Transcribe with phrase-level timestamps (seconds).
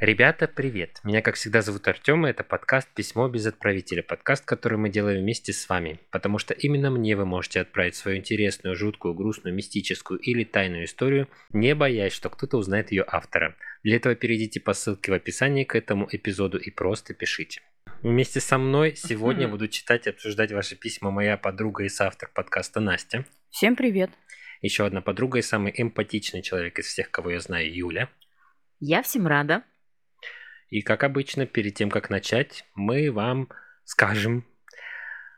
[0.00, 1.00] Ребята, привет!
[1.02, 5.22] Меня, как всегда, зовут Артем, и это подкаст «Письмо без отправителя», подкаст, который мы делаем
[5.22, 10.20] вместе с вами, потому что именно мне вы можете отправить свою интересную, жуткую, грустную, мистическую
[10.20, 13.56] или тайную историю, не боясь, что кто-то узнает ее автора.
[13.82, 17.60] Для этого перейдите по ссылке в описании к этому эпизоду и просто пишите.
[18.00, 22.78] Вместе со мной сегодня буду читать и обсуждать ваши письма моя подруга и соавтор подкаста
[22.78, 23.24] Настя.
[23.50, 24.10] Всем привет!
[24.62, 28.08] Еще одна подруга и самый эмпатичный человек из всех, кого я знаю, Юля.
[28.78, 29.64] Я всем рада.
[30.70, 33.48] И как обычно, перед тем, как начать, мы вам
[33.84, 34.44] скажем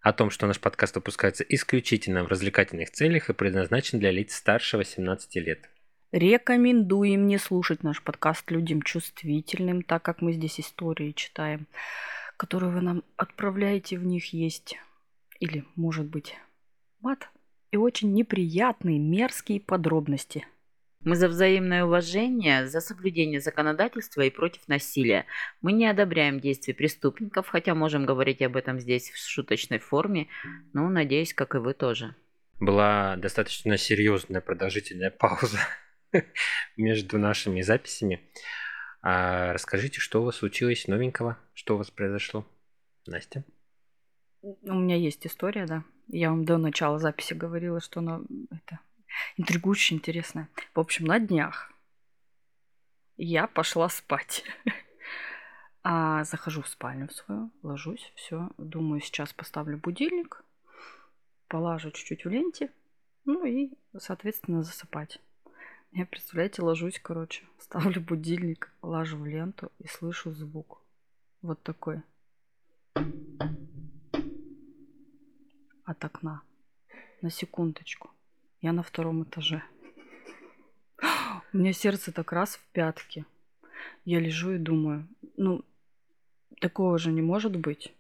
[0.03, 4.77] о том, что наш подкаст выпускается исключительно в развлекательных целях и предназначен для лиц старше
[4.77, 5.71] 18 лет.
[6.11, 11.69] Рекомендуем не слушать наш подкаст людям чувствительным, так как мы здесь истории читаем,
[12.37, 14.77] которые вы нам отправляете, в них есть
[15.39, 16.35] или, может быть,
[17.01, 17.29] мат
[17.71, 20.45] и очень неприятные, мерзкие подробности–
[21.03, 25.27] мы за взаимное уважение, за соблюдение законодательства и против насилия.
[25.63, 30.29] Мы не одобряем действия преступников, хотя можем говорить об этом здесь в шуточной форме,
[30.73, 32.15] но надеюсь, как и вы тоже.
[32.61, 35.59] Была достаточно серьезная продолжительная пауза
[36.77, 38.21] между нашими записями.
[39.03, 41.39] А расскажите, что у вас случилось новенького?
[41.55, 42.47] Что у вас произошло?
[43.07, 43.45] Настя?
[44.43, 45.85] У меня есть история, да.
[46.09, 48.81] Я вам до начала записи говорила, что она это
[49.37, 50.49] интригующе интересно.
[50.75, 51.73] В общем, на днях
[53.17, 54.45] я пошла спать.
[55.83, 58.51] А захожу в спальню свою, ложусь, все.
[58.59, 60.45] Думаю, сейчас поставлю будильник,
[61.49, 62.71] положу чуть-чуть в ленте,
[63.25, 65.21] ну и, соответственно, засыпать.
[65.93, 70.83] Я, представляете, ложусь, короче, ставлю будильник, ложу в ленту и слышу звук.
[71.43, 72.03] Вот такой.
[75.85, 76.43] От окна.
[77.23, 78.11] На секундочку.
[78.61, 79.63] Я на втором этаже.
[81.53, 83.25] У меня сердце так раз в пятки.
[84.05, 85.65] Я лежу и думаю, ну,
[86.61, 87.95] такого же не может быть.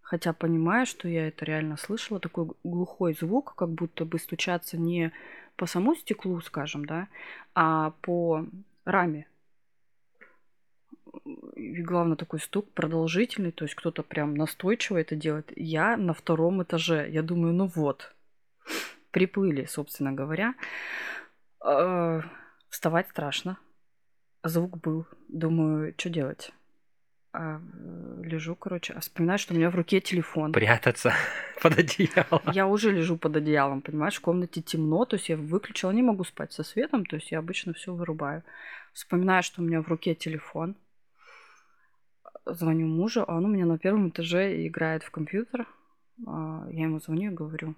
[0.00, 5.12] Хотя понимаю, что я это реально слышала, такой глухой звук, как будто бы стучаться не
[5.56, 7.08] по самому стеклу, скажем, да,
[7.54, 8.46] а по
[8.84, 9.26] раме.
[11.56, 15.52] И главное, такой стук продолжительный, то есть кто-то прям настойчиво это делает.
[15.56, 17.08] Я на втором этаже.
[17.10, 18.14] Я думаю, ну вот,
[19.16, 20.54] приплыли, собственно говоря.
[21.64, 22.20] Э,
[22.68, 23.56] вставать страшно.
[24.44, 25.06] Звук был.
[25.28, 26.52] Думаю, что делать?
[27.32, 27.58] А,
[28.22, 30.52] лежу, короче, а вспоминаю, что у меня в руке телефон.
[30.52, 31.14] Прятаться
[31.62, 32.42] под одеялом.
[32.52, 36.24] Я уже лежу под одеялом, понимаешь, в комнате темно, то есть я выключила, не могу
[36.24, 38.42] спать со светом, то есть я обычно все вырубаю.
[38.92, 40.76] Вспоминаю, что у меня в руке телефон.
[42.44, 45.66] Звоню мужу, а он у меня на первом этаже играет в компьютер.
[46.26, 47.76] А, я ему звоню и говорю,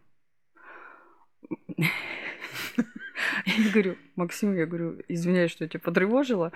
[3.47, 6.53] я говорю, Максим, я говорю, извиняюсь, что я тебя потревожила,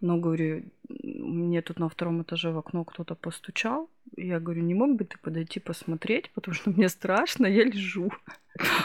[0.00, 3.90] но, говорю, мне тут на втором этаже в окно кто-то постучал.
[4.16, 8.12] Я говорю, не мог бы ты подойти посмотреть, потому что мне страшно, я лежу.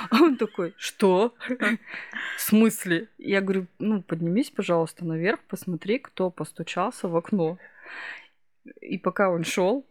[0.09, 1.33] А он такой, что?
[2.37, 3.09] В смысле?
[3.17, 7.57] Я говорю, ну, поднимись, пожалуйста, наверх, посмотри, кто постучался в окно.
[8.81, 9.85] И пока он шел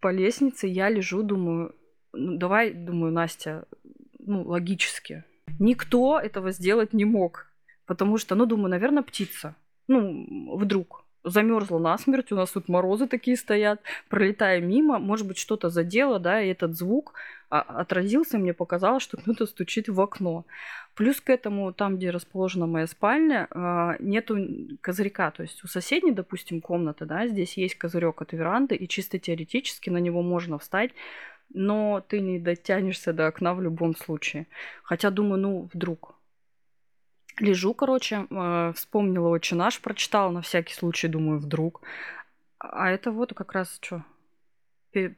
[0.00, 1.74] по лестнице, я лежу, думаю,
[2.12, 3.66] ну, давай, думаю, Настя,
[4.28, 5.24] ну, логически.
[5.58, 7.46] Никто этого сделать не мог.
[7.86, 9.56] Потому что, ну, думаю, наверное, птица.
[9.88, 15.68] Ну, вдруг замерзла насмерть, у нас тут морозы такие стоят, пролетая мимо, может быть, что-то
[15.68, 17.14] задело, да, и этот звук
[17.50, 20.44] а, отразился, мне показалось, что кто-то стучит в окно.
[20.94, 24.36] Плюс к этому, там, где расположена моя спальня, а, нету
[24.80, 29.18] козырька, то есть у соседней, допустим, комнаты, да, здесь есть козырек от веранды, и чисто
[29.18, 30.92] теоретически на него можно встать,
[31.50, 34.46] но ты не дотянешься до окна в любом случае.
[34.82, 36.14] Хотя думаю, ну, вдруг.
[37.38, 41.82] Лежу, короче, э, вспомнила «Отче наш», прочитала на всякий случай, думаю, вдруг.
[42.58, 44.04] А это вот как раз что,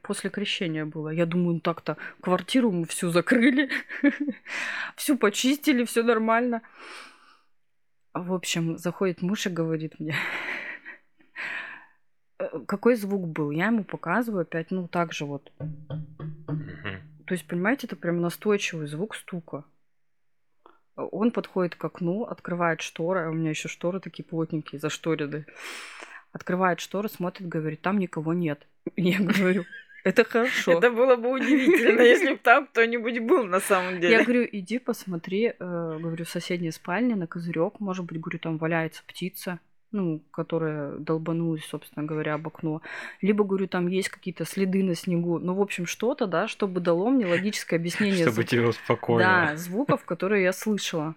[0.03, 1.09] после крещения было.
[1.09, 3.69] Я думаю, ну так-то квартиру мы всю закрыли,
[4.95, 6.61] всю почистили, все нормально.
[8.13, 10.15] В общем, заходит муж и говорит мне,
[12.65, 13.51] какой звук был.
[13.51, 15.51] Я ему показываю опять, ну, так же вот.
[15.57, 19.63] То есть, понимаете, это прям настойчивый звук стука.
[20.95, 25.45] Он подходит к окну, открывает шторы, а у меня еще шторы такие плотненькие, зашторены.
[26.33, 28.67] Открывает шторы, смотрит, говорит, там никого нет.
[28.95, 29.65] Я говорю,
[30.03, 30.73] это хорошо.
[30.73, 34.17] Это было бы удивительно, если бы там кто-нибудь был на самом деле.
[34.17, 39.03] Я говорю, иди посмотри, э, говорю, соседняя спальня на козырек, может быть, говорю, там валяется
[39.07, 39.59] птица
[39.91, 42.81] ну, которая долбанулась, собственно говоря, об окно.
[43.21, 45.39] Либо, говорю, там есть какие-то следы на снегу.
[45.39, 48.25] Ну, в общем, что-то, да, чтобы дало мне логическое объяснение.
[48.25, 49.19] Чтобы тебя успокоило.
[49.19, 51.15] Да, звуков, которые я слышала.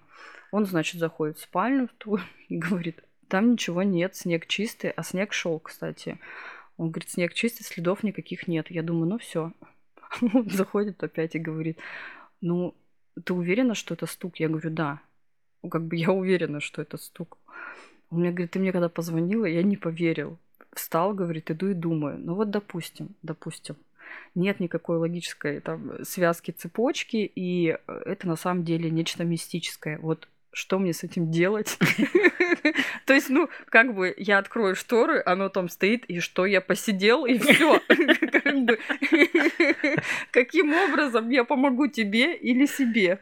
[0.50, 2.18] Он, значит, заходит в спальню в ту
[2.48, 6.18] и говорит, Там ничего нет, снег чистый, а снег шел, кстати.
[6.76, 8.70] Он говорит, снег чистый, следов никаких нет.
[8.70, 9.52] Я думаю, ну все.
[10.34, 11.78] Он заходит опять и говорит,
[12.40, 12.74] ну,
[13.24, 14.40] ты уверена, что это стук?
[14.40, 15.00] Я говорю, да.
[15.70, 17.38] Как бы я уверена, что это стук.
[18.10, 20.38] Он мне говорит, ты мне когда позвонила, я не поверил.
[20.72, 22.18] Встал, говорит, иду и думаю.
[22.18, 23.76] Ну вот допустим, допустим.
[24.34, 29.98] Нет никакой логической там связки цепочки, и это на самом деле нечто мистическое.
[29.98, 31.78] Вот что мне с этим делать?
[33.06, 37.26] То есть, ну, как бы я открою шторы, оно там стоит, и что я посидел,
[37.26, 37.80] и все.
[40.30, 43.20] Каким образом я помогу тебе или себе?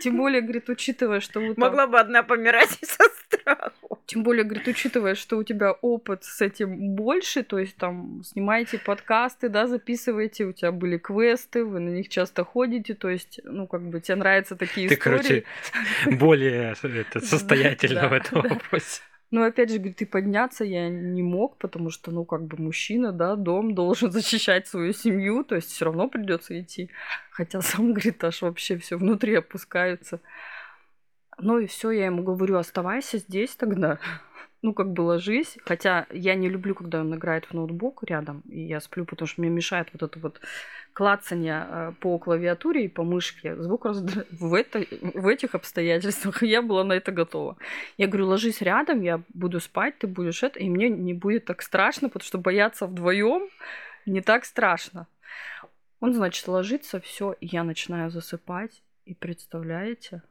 [0.00, 4.00] Тем более, говорит, учитывая, что Могла бы одна помирать со страху.
[4.06, 8.78] Тем более, говорит, учитывая, что у тебя опыт с этим больше, то есть там снимаете
[8.78, 13.66] подкасты, да, записываете, у тебя были квесты, вы на них часто ходите, то есть, ну,
[13.66, 15.44] как бы тебе нравятся такие Ты, истории.
[16.04, 19.02] короче, более это, состоятельна в этом вопросе.
[19.30, 23.12] Но опять же, говорит, и подняться я не мог, потому что, ну, как бы мужчина,
[23.12, 26.90] да, дом должен защищать свою семью, то есть все равно придется идти.
[27.30, 30.20] Хотя сам, говорит, аж вообще все внутри опускается.
[31.38, 33.98] Ну и все, я ему говорю, оставайся здесь тогда.
[34.64, 35.58] Ну, как бы ложись.
[35.66, 39.42] Хотя я не люблю, когда он играет в ноутбук рядом, и я сплю, потому что
[39.42, 40.40] мне мешает вот это вот
[40.94, 43.56] клацание э, по клавиатуре и по мышке.
[43.56, 44.24] Звук раздра...
[44.30, 44.86] в, это...
[45.02, 47.58] в этих обстоятельствах я была на это готова.
[47.98, 51.60] Я говорю, ложись рядом, я буду спать, ты будешь это, и мне не будет так
[51.60, 53.50] страшно, потому что бояться вдвоем
[54.06, 55.08] не так страшно.
[56.00, 58.82] Он, значит, ложится, все, я начинаю засыпать.
[59.04, 60.22] И представляете,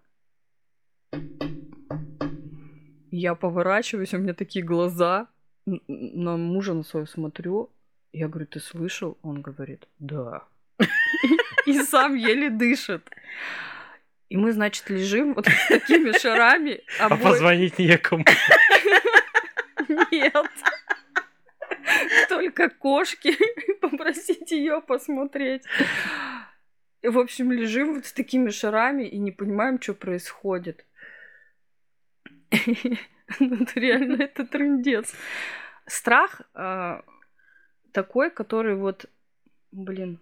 [3.16, 5.28] я поворачиваюсь, у меня такие глаза,
[5.66, 7.70] на мужа на свою смотрю.
[8.12, 9.18] Я говорю, ты слышал?
[9.22, 10.44] Он говорит, да.
[11.68, 13.08] И сам еле дышит.
[14.30, 16.82] И мы, значит, лежим вот с такими шарами.
[17.00, 18.26] А позвонить некому.
[20.12, 20.50] Нет.
[22.30, 23.38] Только кошки.
[23.80, 25.64] Попросить ее посмотреть.
[27.04, 30.84] В общем, лежим вот с такими шарами и не понимаем, что происходит.
[33.40, 35.14] Ну, реально, это трындец.
[35.88, 37.02] Страх э,
[37.92, 39.06] такой, который вот,
[39.72, 40.20] блин,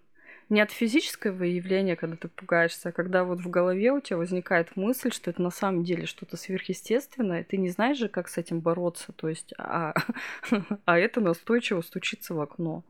[0.48, 4.76] не от физического явления, когда ты пугаешься, а когда вот в голове у тебя возникает
[4.76, 8.60] мысль, что это на самом деле что-то сверхъестественное, ты не знаешь же, как с этим
[8.60, 9.94] бороться, то есть, а,
[10.84, 12.84] а это настойчиво стучится в окно.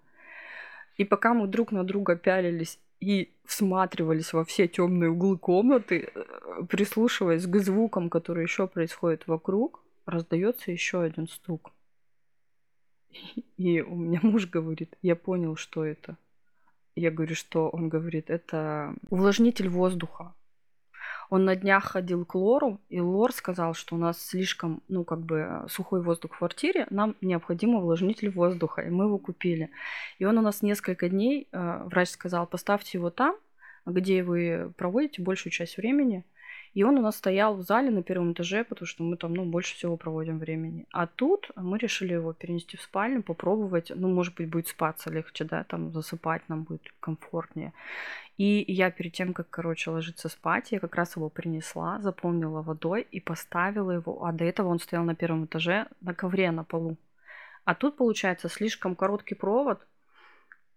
[0.97, 6.63] И пока мы друг на друга пялились и всматривались во все темные углы комнаты, э,
[6.69, 11.73] прислушиваясь к звукам, которые еще происходят вокруг, раздается еще один стук.
[13.57, 16.17] И у меня муж говорит, я понял, что это.
[16.95, 20.33] Я говорю, что он говорит, это увлажнитель воздуха.
[21.33, 25.21] Он на днях ходил к Лору, и Лор сказал, что у нас слишком, ну, как
[25.21, 29.71] бы сухой воздух в квартире, нам необходим увлажнитель воздуха, и мы его купили.
[30.19, 33.35] И он у нас несколько дней, э, врач сказал, поставьте его там,
[33.87, 36.27] где вы проводите большую часть времени,
[36.75, 39.45] и он у нас стоял в зале на первом этаже, потому что мы там, ну,
[39.45, 40.87] больше всего проводим времени.
[40.91, 43.93] А тут мы решили его перенести в спальню, попробовать.
[43.95, 47.75] Ну, может быть, будет спаться легче, да, там засыпать нам будет комфортнее.
[48.39, 53.07] И я перед тем, как, короче, ложиться спать, я как раз его принесла, заполнила водой
[53.11, 54.25] и поставила его.
[54.25, 56.97] А до этого он стоял на первом этаже на ковре на полу.
[57.65, 59.87] А тут, получается, слишком короткий провод,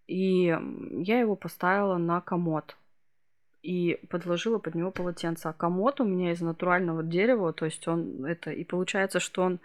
[0.06, 0.56] и
[0.90, 2.76] я его поставила на комод
[3.66, 5.48] и подложила под него полотенце.
[5.48, 8.50] А комод у меня из натурального дерева, то есть он это...
[8.50, 9.60] И получается, что он...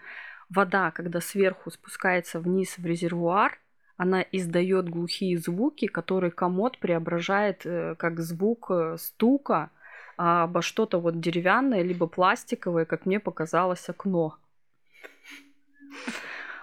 [0.50, 3.58] Вода, когда сверху спускается вниз в резервуар,
[3.96, 9.70] она издает глухие звуки, которые комод преображает э, как звук э, стука
[10.16, 14.36] а обо что-то вот деревянное, либо пластиковое, как мне показалось, окно.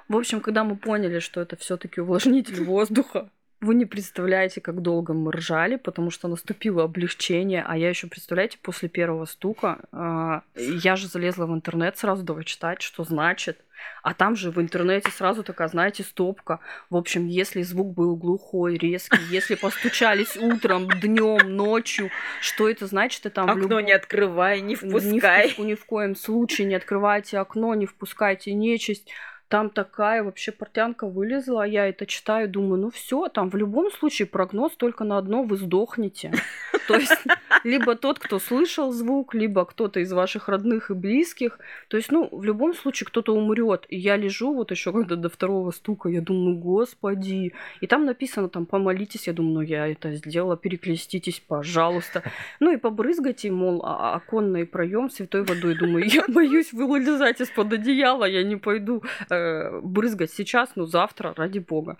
[0.07, 3.29] В общем, когда мы поняли, что это все-таки увлажнитель воздуха,
[3.61, 8.57] вы не представляете, как долго мы ржали, потому что наступило облегчение, а я еще, представляете,
[8.61, 13.59] после первого стука, э, я же залезла в интернет сразу давай читать, что значит.
[14.03, 16.59] А там же в интернете сразу такая, знаете, стопка.
[16.89, 22.09] В общем, если звук был глухой, резкий, если постучались утром, днем, ночью,
[22.41, 23.25] что это значит?
[23.25, 23.85] Это там окно любом...
[23.85, 25.47] не открывай, не впускай.
[25.47, 29.09] Ни в, ни в коем случае не открывайте окно, не впускайте нечисть
[29.49, 33.91] там такая вообще портянка вылезла, а я это читаю, думаю, ну все, там в любом
[33.91, 36.31] случае прогноз только на одно, вы сдохнете.
[36.87, 37.17] То есть
[37.63, 41.59] либо тот, кто слышал звук, либо кто-то из ваших родных и близких.
[41.87, 43.85] То есть, ну, в любом случае кто-то умрет.
[43.89, 47.53] И я лежу вот еще когда до второго стука, я думаю, господи.
[47.81, 49.27] И там написано, там, помолитесь.
[49.27, 52.23] Я думаю, ну, я это сделала, перекреститесь, пожалуйста.
[52.59, 55.75] Ну, и побрызгайте, мол, а, оконный проем святой водой.
[55.75, 59.03] Думаю, я боюсь вылезать из-под одеяла, я не пойду
[59.39, 61.97] э, брызгать сейчас, но завтра, ради бога.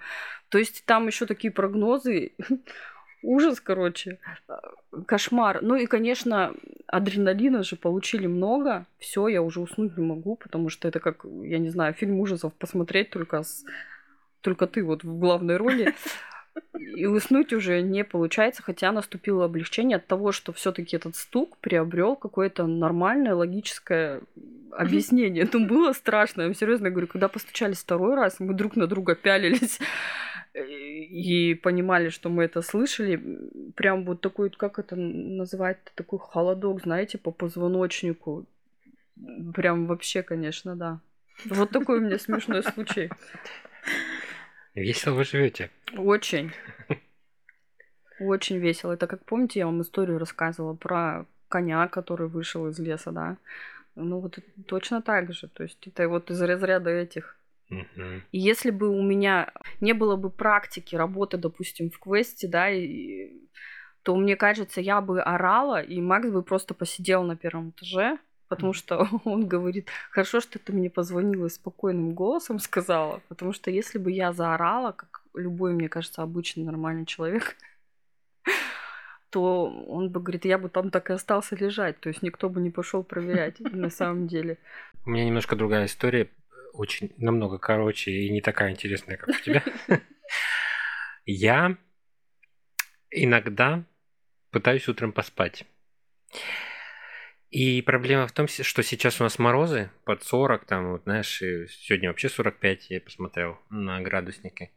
[0.50, 2.32] То есть там еще такие прогнозы.
[3.22, 4.20] Ужас, короче.
[5.06, 5.60] Кошмар.
[5.62, 6.54] Ну и, конечно,
[6.88, 8.86] адреналина же получили много.
[8.98, 12.54] Все, я уже уснуть не могу, потому что это как, я не знаю, фильм ужасов
[12.54, 13.66] посмотреть только с...
[14.42, 15.94] Только ты вот в главной роли.
[16.96, 22.16] И уснуть уже не получается, хотя наступило облегчение от того, что все-таки этот стук приобрел
[22.16, 24.22] какое-то нормальное логическое
[24.72, 25.48] объяснение.
[25.52, 26.42] Ну, было страшно.
[26.42, 29.80] Я вам серьезно говорю, когда постучались второй раз, мы друг на друга пялились
[30.54, 33.22] и понимали, что мы это слышали,
[33.76, 38.46] прям вот такой, как это называть, такой холодок, знаете, по позвоночнику.
[39.54, 41.00] Прям вообще, конечно, да.
[41.46, 43.10] Вот такой у меня смешной случай.
[44.76, 45.70] Весело вы живете.
[45.96, 46.52] Очень.
[48.20, 48.94] Очень весело.
[48.94, 53.38] Это как помните, я вам историю рассказывала про коня, который вышел из леса, да?
[53.96, 55.48] Ну вот точно так же.
[55.48, 60.32] То есть это вот из разряда этих и если бы у меня не было бы
[60.32, 63.32] практики работы, допустим, в квесте, да, и,
[64.04, 68.18] то мне кажется, я бы орала, и Макс бы просто посидел на первом этаже,
[68.50, 73.72] потому что он говорит, хорошо, что ты мне позвонила и спокойным голосом сказала, потому что
[73.72, 77.56] если бы я заорала, как любой, мне кажется, обычный нормальный человек,
[79.30, 82.60] то он бы говорит, я бы там так и остался лежать, то есть никто бы
[82.60, 84.58] не пошел проверять на самом деле.
[85.06, 86.30] У меня немножко другая история
[86.74, 89.64] очень намного короче и не такая интересная, как у тебя.
[91.26, 91.78] Я
[93.12, 93.84] иногда
[94.52, 95.66] пытаюсь утром поспать.
[97.50, 102.10] И проблема в том, что сейчас у нас морозы под 40, там, вот, знаешь, сегодня
[102.10, 104.72] вообще 45, я посмотрел на градусники.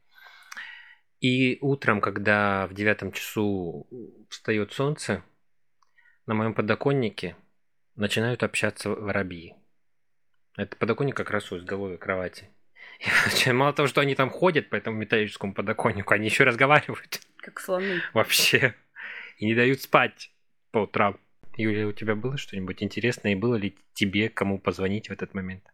[1.21, 3.87] И утром, когда в девятом часу
[4.29, 5.23] встает солнце,
[6.27, 7.37] на моем подоконнике
[7.95, 9.55] начинают общаться воробьи.
[10.57, 12.49] Это подоконник как раз у изголовья кровати.
[13.47, 17.21] И, мало того, что они там ходят по этому металлическому подоконнику, они еще разговаривают.
[17.37, 18.01] Как слоны.
[18.15, 18.75] Вообще.
[19.37, 20.33] И не дают спать
[20.71, 21.19] по утрам.
[21.57, 23.33] Юлия, у тебя было что-нибудь интересное?
[23.33, 25.65] И было ли тебе кому позвонить в этот момент?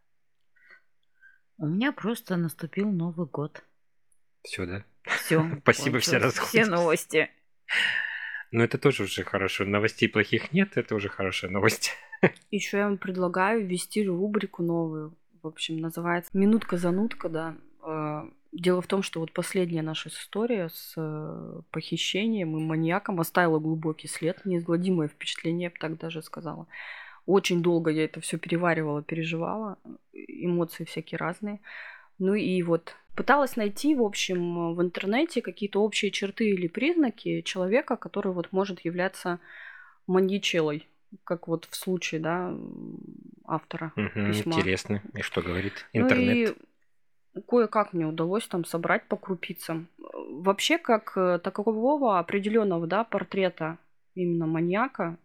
[1.56, 3.62] У меня просто наступил Новый год.
[4.42, 4.85] Все, да?
[5.04, 5.44] Все.
[5.62, 6.47] Спасибо, все расходятся.
[6.47, 7.30] Все новости.
[8.50, 9.64] Ну, это тоже уже хорошо.
[9.64, 11.92] Новостей плохих нет, это уже хорошая новость.
[12.50, 15.16] Еще я вам предлагаю ввести рубрику новую.
[15.42, 17.56] В общем, называется «Минутка-занутка», да.
[18.59, 23.59] Э, дело в том, что вот последняя наша история с э, похищением и маньяком оставила
[23.59, 26.67] глубокий след, неизгладимое впечатление, я бы так даже сказала.
[27.27, 29.77] Очень долго я это все переваривала, переживала,
[30.12, 31.61] эмоции всякие разные.
[32.19, 37.97] Ну и вот пыталась найти, в общем, в интернете какие-то общие черты или признаки человека,
[37.97, 39.41] который вот может являться
[40.07, 40.88] маньячелой,
[41.25, 42.57] как вот в случае, да,
[43.45, 44.55] автора угу, письма.
[44.55, 45.03] Интересно.
[45.15, 46.49] И что говорит интернет?
[46.49, 46.69] Ну и
[47.40, 49.88] кое-как мне удалось там собрать по крупицам.
[49.99, 53.78] Вообще, как э, такового определенного, да, портрета
[54.14, 55.16] именно маньяка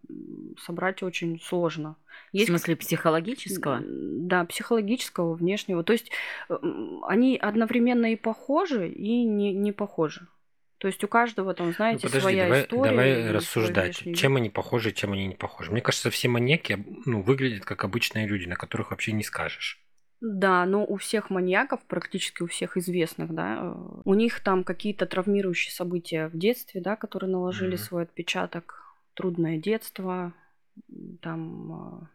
[0.60, 1.96] собрать очень сложно.
[2.32, 2.48] Есть...
[2.48, 3.82] В смысле психологического?
[3.84, 5.84] Да, психологического, внешнего.
[5.84, 6.12] То есть
[7.08, 10.28] они одновременно и похожи, и не, не похожи.
[10.78, 12.90] То есть у каждого там, знаете, ну, подожди, своя давай, история.
[12.90, 15.72] Давай рассуждать, чем они похожи, чем они не похожи.
[15.72, 19.80] Мне кажется, все маньяки ну, выглядят как обычные люди, на которых вообще не скажешь.
[20.26, 23.76] Да, но у всех маньяков, практически у всех известных, да, э,
[24.06, 27.78] у них там какие-то травмирующие события в детстве, да, которые наложили mm-hmm.
[27.78, 30.32] свой отпечаток трудное детство,
[31.22, 32.08] там а,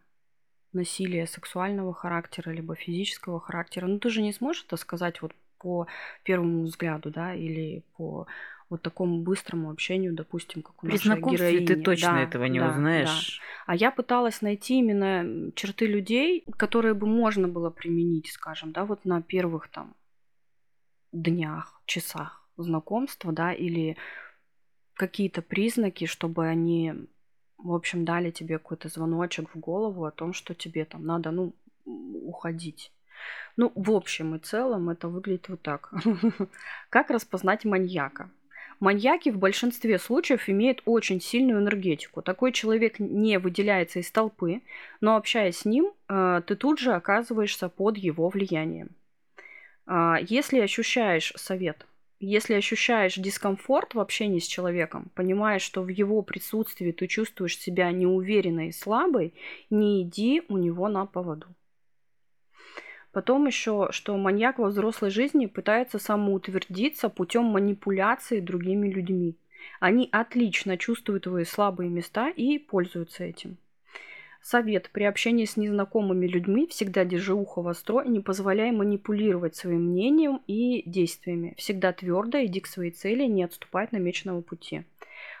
[0.73, 3.85] насилие сексуального характера, либо физического характера.
[3.85, 5.85] Ну, ты же не сможешь это сказать вот по
[6.23, 8.25] первому взгляду, да, или по
[8.69, 11.65] вот такому быстрому общению, допустим, как у При нашей героини.
[11.65, 13.39] ты точно да, этого не да, узнаешь.
[13.39, 13.73] Да.
[13.73, 19.05] А я пыталась найти именно черты людей, которые бы можно было применить, скажем, да, вот
[19.05, 19.95] на первых там
[21.11, 23.97] днях, часах знакомства, да, или
[24.93, 26.93] какие-то признаки, чтобы они,
[27.57, 31.55] в общем, дали тебе какой-то звоночек в голову о том, что тебе там надо, ну,
[31.85, 32.91] уходить.
[33.57, 35.91] Ну, в общем и целом это выглядит вот так.
[36.89, 38.29] Как распознать маньяка?
[38.79, 42.21] Маньяки в большинстве случаев имеют очень сильную энергетику.
[42.21, 44.61] Такой человек не выделяется из толпы,
[45.01, 48.91] но общаясь с ним, э, ты тут же оказываешься под его влиянием.
[49.85, 51.85] А, если ощущаешь совет
[52.21, 57.91] Если ощущаешь дискомфорт в общении с человеком, понимаешь, что в его присутствии ты чувствуешь себя
[57.91, 59.33] неуверенной и слабой,
[59.69, 61.47] не иди у него на поводу.
[63.11, 69.35] Потом еще, что маньяк во взрослой жизни пытается самоутвердиться путем манипуляции другими людьми.
[69.79, 73.57] Они отлично чувствуют твои слабые места и пользуются этим.
[74.41, 74.89] Совет.
[74.91, 80.41] При общении с незнакомыми людьми всегда держи ухо востро и не позволяй манипулировать своим мнением
[80.47, 81.55] и действиями.
[81.57, 84.83] Всегда твердо иди к своей цели, не отступай от намеченного пути.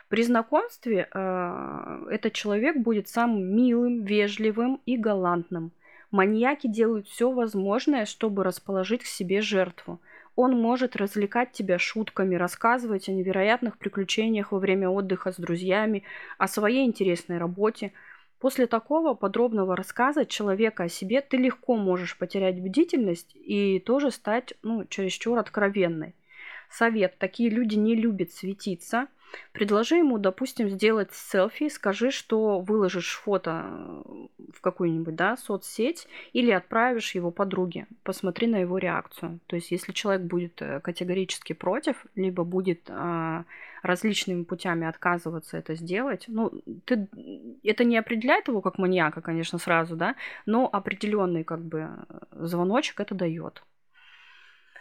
[0.09, 5.71] При знакомстве э, этот человек будет самым милым, вежливым и галантным.
[6.11, 10.01] Маньяки делают все возможное, чтобы расположить к себе жертву.
[10.35, 16.03] Он может развлекать тебя шутками, рассказывать о невероятных приключениях во время отдыха с друзьями,
[16.37, 17.91] о своей интересной работе.
[18.39, 24.53] После такого подробного рассказа человека о себе ты легко можешь потерять бдительность и тоже стать
[24.63, 26.15] ну, чересчур откровенной.
[26.71, 27.17] Совет.
[27.17, 29.07] Такие люди не любят светиться–
[29.51, 36.51] Предложи ему, допустим, сделать селфи, скажи, что выложишь фото э, в какую-нибудь да, соцсеть или
[36.51, 37.87] отправишь его подруге.
[38.03, 39.39] Посмотри на его реакцию.
[39.47, 43.45] То есть, если человек будет э, категорически против, либо будет а,
[43.81, 46.51] различными путями отказываться это сделать, ну,
[46.85, 47.07] ты,
[47.63, 51.89] это не определяет его как маньяка, конечно, сразу, да, но определенный как бы
[52.31, 53.63] звоночек это дает.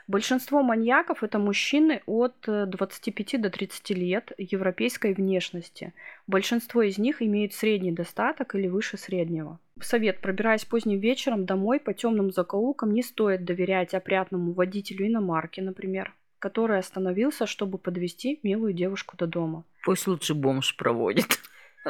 [0.08, 5.92] Большинство маньяков это мужчины от 25 э, до 30 лет европейской внешности.
[6.26, 9.58] Большинство из них имеют средний достаток или выше среднего.
[9.82, 10.22] Совет.
[10.22, 16.78] Пробираясь поздним вечером домой по темным закоулкам, не стоит доверять опрятному водителю иномарки, например, который
[16.78, 19.64] остановился, чтобы подвести милую девушку до дома.
[19.84, 21.38] Пусть лучше бомж проводит.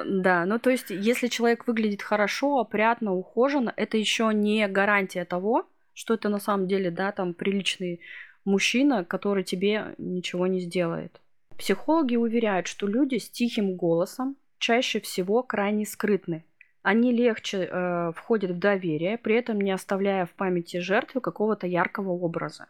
[0.04, 5.66] Да, ну то есть, если человек выглядит хорошо, опрятно, ухоженно, это еще не гарантия того,
[5.98, 8.00] что это на самом деле, да, там приличный
[8.44, 11.20] мужчина, который тебе ничего не сделает.
[11.58, 16.44] Психологи уверяют, что люди с тихим голосом чаще всего крайне скрытны.
[16.82, 22.10] Они легче э, входят в доверие, при этом не оставляя в памяти жертвы какого-то яркого
[22.10, 22.68] образа.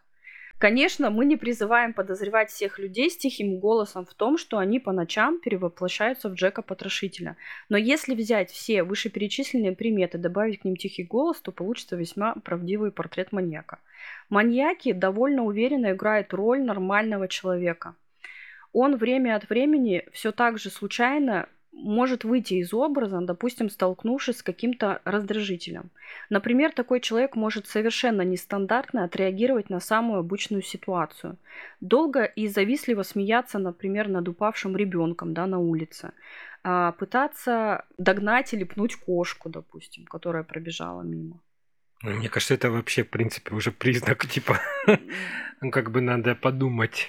[0.58, 4.90] Конечно, мы не призываем подозревать всех людей с тихим голосом в том, что они по
[4.90, 7.36] ночам перевоплощаются в Джека-потрошителя.
[7.68, 12.90] Но если взять все вышеперечисленные приметы, добавить к ним тихий голос, то получится весьма правдивый
[12.90, 13.78] портрет маньяка.
[14.30, 17.94] Маньяки довольно уверенно играют роль нормального человека.
[18.72, 24.42] Он время от времени все так же случайно может выйти из образа, допустим, столкнувшись с
[24.42, 25.90] каким-то раздражителем.
[26.30, 31.36] Например, такой человек может совершенно нестандартно отреагировать на самую обычную ситуацию.
[31.80, 36.12] Долго и завистливо смеяться, например, над упавшим ребенком да, на улице.
[36.64, 41.40] А пытаться догнать или пнуть кошку, допустим, которая пробежала мимо.
[42.02, 44.60] Мне кажется, это вообще, в принципе, уже признак, типа,
[45.60, 47.08] ну, как бы надо подумать.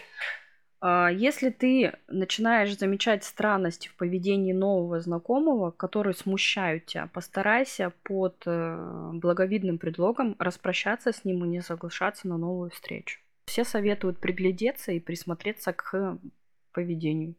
[0.82, 8.44] А, если ты начинаешь замечать странности в поведении нового знакомого, которые смущают тебя, постарайся под
[8.46, 13.20] э, благовидным предлогом распрощаться с ним и не соглашаться на новую встречу.
[13.46, 16.18] Все советуют приглядеться и присмотреться к
[16.72, 17.36] поведению.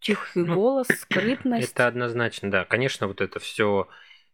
[0.00, 1.72] Тихий ну, голос, скрытность.
[1.72, 2.64] Это однозначно, да.
[2.64, 3.88] Конечно, вот это все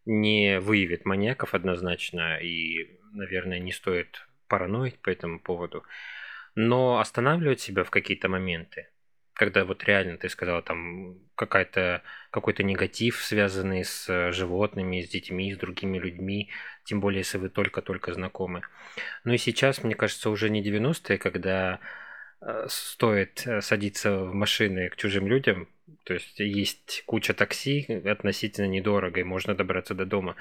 [0.05, 5.83] не выявит маньяков однозначно, и, наверное, не стоит параноить по этому поводу
[6.55, 8.87] но останавливать себя в какие-то моменты,
[9.33, 15.53] когда вот реально ты сказала там какая-то какой-то негатив, связанный с э, животными, с детьми,
[15.53, 16.49] с другими людьми,
[16.85, 18.61] тем более если вы только-только знакомы.
[19.23, 21.79] Ну и сейчас, мне кажется, уже не 90-е, когда
[22.41, 25.67] э, стоит э, садиться в машины к чужим людям,
[26.03, 30.35] то есть есть куча такси относительно недорого, и можно добраться до дома.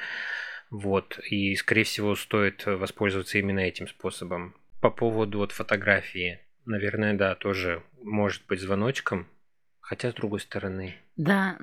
[0.70, 4.54] Вот, и, скорее всего, стоит воспользоваться именно этим способом.
[4.82, 9.28] По поводу вот фотографии, наверное, да, тоже может быть звоночком,
[9.78, 10.96] хотя с другой стороны.
[11.16, 11.56] Да,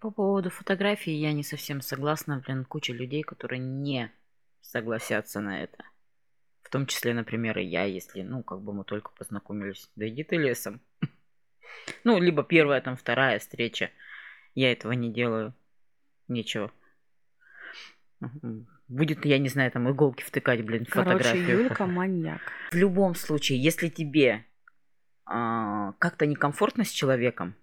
[0.00, 4.10] по поводу фотографии я не совсем согласна, блин, куча людей, которые не
[4.62, 5.84] согласятся на это.
[6.62, 10.24] В том числе, например, и я, если, ну, как бы мы только познакомились, да иди
[10.24, 10.80] ты лесом.
[12.04, 13.90] Ну, либо первая, там, вторая встреча.
[14.54, 15.54] Я этого не делаю.
[16.26, 16.72] Нечего
[18.92, 21.58] будет, я не знаю, там иголки втыкать, блин, в Короче, фотографию.
[21.60, 22.40] Юлька маньяк.
[22.70, 24.44] В любом случае, если тебе
[25.24, 27.54] а, как-то некомфортно с человеком,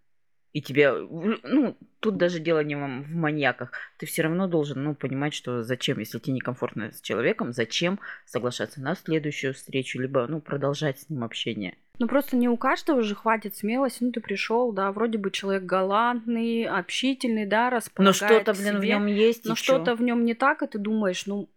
[0.53, 5.33] и тебе, ну, тут даже дело не в маньяках, ты все равно должен, ну, понимать,
[5.33, 10.99] что зачем, если тебе некомфортно с человеком, зачем соглашаться на следующую встречу, либо, ну, продолжать
[10.99, 11.75] с ним общение.
[11.99, 14.05] Ну просто не у каждого же хватит смелости.
[14.05, 18.85] Ну ты пришел, да, вроде бы человек галантный, общительный, да, располагает Но что-то, блин, в
[18.85, 19.43] нем есть.
[19.45, 21.49] Но что-то в нем не так, и ты думаешь, ну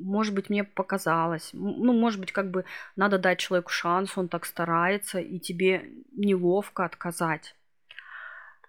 [0.00, 1.50] может быть, мне показалось.
[1.52, 2.64] Ну, может быть, как бы
[2.96, 7.54] надо дать человеку шанс, он так старается, и тебе неловко отказать.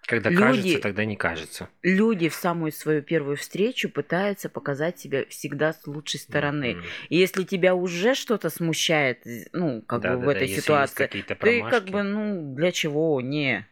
[0.06, 1.68] Когда люди, кажется, тогда не кажется.
[1.82, 6.72] Люди в самую свою первую встречу пытаются показать себя всегда с лучшей стороны.
[6.72, 6.84] Mm-hmm.
[7.08, 11.06] И если тебя уже что-то смущает, ну, как да, бы да, в этой да, ситуации,
[11.06, 11.22] ты
[11.62, 13.20] как бы, ну, для чего?
[13.20, 13.66] Не.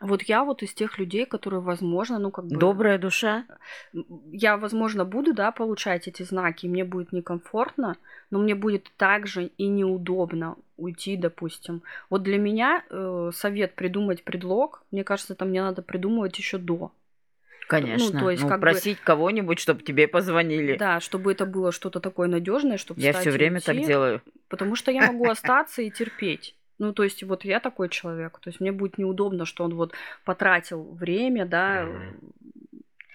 [0.00, 2.56] Вот я вот из тех людей, которые, возможно, ну как бы...
[2.56, 3.44] Добрая душа.
[4.30, 7.96] Я, возможно, буду, да, получать эти знаки, мне будет некомфортно,
[8.30, 11.82] но мне будет также и неудобно уйти, допустим.
[12.10, 16.92] Вот для меня э, совет придумать предлог, мне кажется, это мне надо придумывать еще до.
[17.68, 18.10] Конечно.
[18.12, 19.04] Ну, то есть, ну, как просить бы...
[19.04, 20.76] кого-нибудь, чтобы тебе позвонили.
[20.76, 24.22] Да, чтобы это было что-то такое надежное, чтобы Я все время уйти, так делаю.
[24.48, 26.55] Потому что я могу остаться и терпеть.
[26.78, 28.38] Ну, то есть, вот я такой человек.
[28.38, 29.92] То есть, мне будет неудобно, что он вот
[30.24, 31.88] потратил время, да,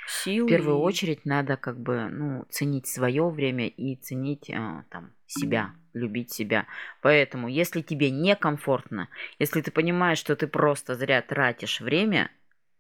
[0.07, 0.47] силы.
[0.47, 0.81] В первую и...
[0.81, 6.67] очередь надо как бы, ну, ценить свое время и ценить э, там себя, любить себя.
[7.01, 12.31] Поэтому, если тебе некомфортно, если ты понимаешь, что ты просто зря тратишь время,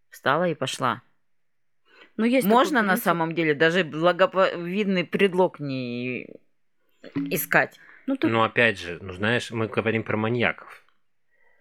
[0.09, 1.01] встала и пошла.
[2.17, 6.27] Но есть Можно на самом деле даже благовидный предлог не
[7.15, 7.79] искать.
[8.11, 8.27] Ну, ты...
[8.27, 10.85] Но опять же, ну знаешь, мы говорим про маньяков.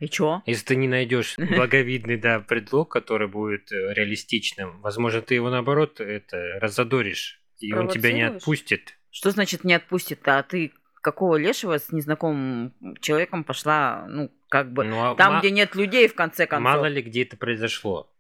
[0.01, 0.43] И чё?
[0.47, 6.01] Если ты не найдешь благовидный, да, предлог, который будет э, реалистичным, возможно, ты его наоборот
[6.01, 8.99] это разодоришь, и он тебя не отпустит.
[9.13, 10.27] Что значит не отпустит?
[10.27, 15.39] А ты какого лешего с незнакомым человеком пошла, ну, как бы, ну, а там, ма...
[15.39, 16.65] где нет людей, в конце концов.
[16.65, 18.13] Мало ли где это произошло.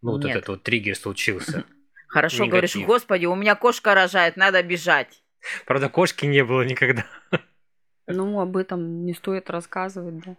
[0.00, 0.36] Ну, вот нет.
[0.36, 1.64] этот вот триггер случился.
[2.08, 2.50] Хорошо, Негатив.
[2.50, 5.22] говоришь, господи, у меня кошка рожает, надо бежать.
[5.66, 7.04] Правда, кошки не было никогда.
[8.06, 10.36] Ну, об этом не стоит рассказывать, да.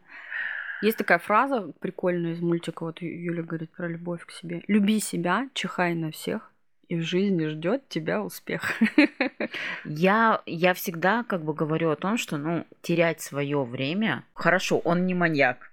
[0.82, 4.64] Есть такая фраза прикольная из мультика, вот Юля говорит про любовь к себе.
[4.68, 6.52] Люби себя, чихай на всех,
[6.90, 8.74] и в жизни ждет тебя успех.
[9.86, 15.06] Я, я всегда как бы говорю о том, что, ну, терять свое время, хорошо, он
[15.06, 15.72] не маньяк,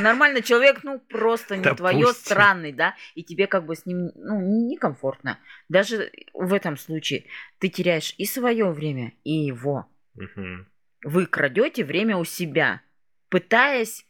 [0.00, 1.76] Нормальный человек, ну, просто не Допустим.
[1.76, 5.38] твое, странный, да, и тебе как бы с ним, ну, некомфортно.
[5.68, 7.24] Даже в этом случае
[7.58, 9.86] ты теряешь и свое время, и его.
[10.14, 10.66] Угу.
[11.04, 12.80] Вы крадете время у себя,
[13.28, 14.06] пытаясь,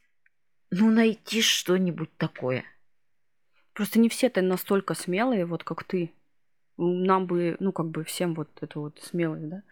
[0.70, 2.64] ну, найти что-нибудь такое.
[3.72, 6.12] Просто не все-то настолько смелые, вот как ты.
[6.76, 9.62] Нам бы, ну, как бы всем вот это вот смелость, да?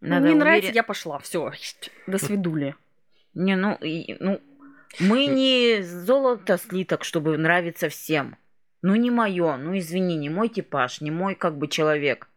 [0.00, 0.38] Ну, Надо не уверен...
[0.38, 1.52] нравится, я пошла, все,
[2.06, 2.74] до свидули.
[3.34, 4.40] Не, ну, и, ну,
[5.00, 8.36] мы не золото слиток, чтобы нравиться всем.
[8.80, 12.28] Ну, не мое, ну, извини, не мой типаж, не мой, как бы, человек.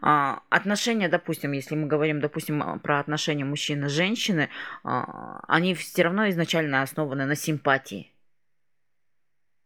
[0.00, 4.50] А, отношения, допустим, если мы говорим, допустим, а, про отношения мужчины и женщины,
[4.82, 8.12] а, они все равно изначально основаны на симпатии.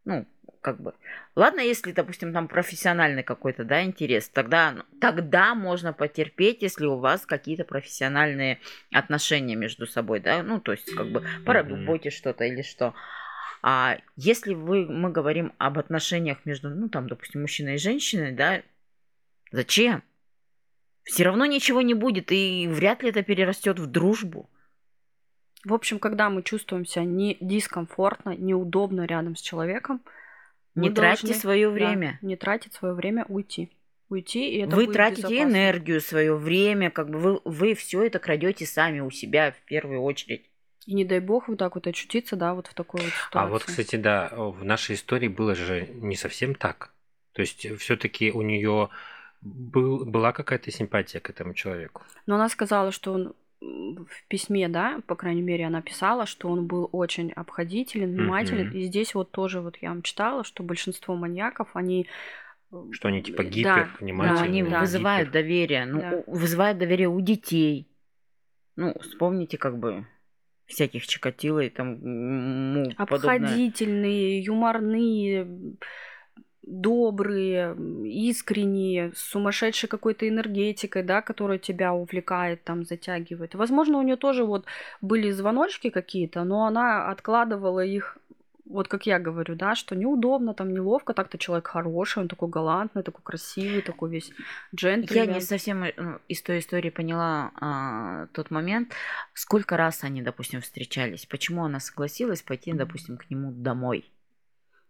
[0.05, 0.25] Ну,
[0.61, 0.93] как бы.
[1.35, 7.25] Ладно, если, допустим, там профессиональный какой-то, да, интерес, тогда, тогда можно потерпеть, если у вас
[7.25, 8.59] какие-то профессиональные
[8.91, 12.93] отношения между собой, да, ну, то есть, как бы, поработаете что-то или что.
[13.61, 18.61] А если вы, мы говорим об отношениях между, ну, там, допустим, мужчиной и женщиной, да,
[19.51, 20.03] зачем?
[21.09, 24.49] Все равно ничего не будет, и вряд ли это перерастет в дружбу.
[25.65, 30.01] В общем, когда мы чувствуем себя не дискомфортно, неудобно рядом с человеком,
[30.75, 32.19] не тратьте свое время.
[32.21, 33.69] Да, не тратить свое время, уйти.
[34.07, 38.65] Уйти, и это Вы тратите энергию, свое время, как бы вы, вы все это крадете
[38.65, 40.45] сами у себя в первую очередь.
[40.85, 43.29] И не дай бог вот так вот очутиться, да, вот в такой вот ситуации.
[43.33, 46.93] А вот, кстати, да, в нашей истории было же не совсем так.
[47.33, 48.89] То есть все-таки у нее
[49.41, 52.03] был, была какая-то симпатия к этому человеку.
[52.25, 56.65] Но она сказала, что он в письме, да, по крайней мере, она писала, что он
[56.65, 58.69] был очень обходителен, внимателен.
[58.69, 58.77] Mm-hmm.
[58.77, 62.07] И здесь вот тоже вот я вам читала, что большинство маньяков, они
[62.91, 64.37] что они типа гипер, да, внимательные.
[64.37, 64.79] Да, они да.
[64.81, 65.41] вызывают гипер.
[65.41, 65.85] доверие.
[65.85, 66.23] Ну, да.
[66.27, 67.87] вызывают доверие у детей.
[68.75, 70.05] Ну, вспомните, как бы
[70.67, 74.41] всяких Чикатило и там ну, Обходительные, подобное.
[74.41, 75.47] юморные,
[76.69, 83.55] добрые, искренние, с сумасшедшей какой-то энергетикой, да, которая тебя увлекает, там, затягивает.
[83.55, 84.65] Возможно, у нее тоже вот
[85.01, 88.17] были звоночки какие-то, но она откладывала их
[88.69, 93.01] вот как я говорю, да, что неудобно, там неловко, так-то человек хороший, он такой галантный,
[93.01, 94.31] такой красивый, такой весь
[94.75, 95.25] джентльмен.
[95.25, 98.93] Я не совсем ну, из той истории поняла а, тот момент,
[99.33, 104.05] сколько раз они, допустим, встречались, почему она согласилась пойти, допустим, к нему домой.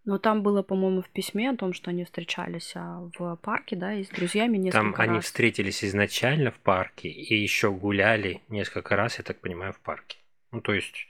[0.06, 3.94] Но там было, по-моему, в письме о том, что они встречались а, в парке, да,
[3.94, 5.00] и с друзьями несколько Там раз.
[5.08, 10.18] они встретились изначально в парке и еще гуляли несколько раз, я так понимаю, в парке.
[10.52, 11.08] Ну, то есть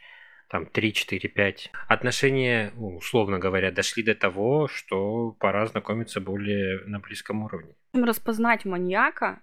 [0.49, 1.71] там 3, 4, 5.
[1.87, 7.75] Отношения, условно говоря, дошли до того, что пора знакомиться более на близком уровне.
[7.93, 9.41] Распознать маньяка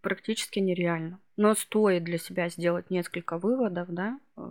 [0.00, 1.20] практически нереально.
[1.36, 4.42] Но стоит для себя сделать несколько выводов, да, э,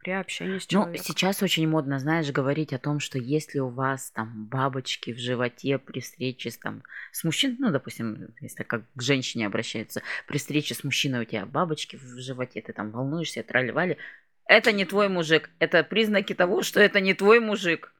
[0.00, 1.04] при общении с Ну, человеком.
[1.04, 5.78] сейчас очень модно, знаешь, говорить о том, что если у вас там бабочки в животе
[5.78, 6.82] при встрече с, там,
[7.12, 11.44] с мужчиной, ну, допустим, если как к женщине обращаются, при встрече с мужчиной у тебя
[11.46, 13.98] бабочки в животе, ты там волнуешься, трали
[14.46, 15.48] это не твой мужик.
[15.60, 17.92] Это признаки того, что это не твой мужик.